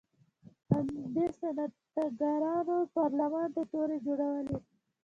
همدې 0.71 1.25
صنعتکارانو 1.39 2.77
پارلمان 2.95 3.47
ته 3.55 3.61
تورې 3.71 3.97
جوړولې. 4.05 4.57